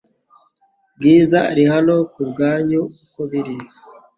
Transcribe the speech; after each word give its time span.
Bwiza 0.95 1.39
ari 1.51 1.63
hano 1.71 1.95
kubwanyu 2.13 2.81
uko 3.05 3.21
biri 3.31 3.55